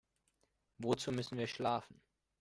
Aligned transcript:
Wozu 0.79 1.11
müssen 1.11 1.37
wir 1.37 1.45
schlafen? 1.45 2.01